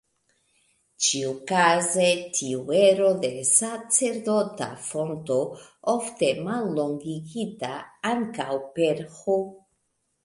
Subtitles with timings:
[1.07, 2.07] Ĉiukaze,
[2.37, 5.37] tiu ero de sacerdota fonto,
[5.97, 7.71] ofte mallongigita
[8.15, 8.51] ankaŭ
[8.81, 9.39] per "H".